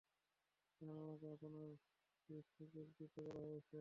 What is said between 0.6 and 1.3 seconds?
sir, আমাকে